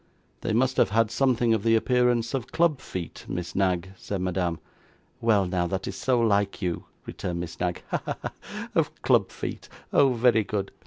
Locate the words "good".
10.43-10.71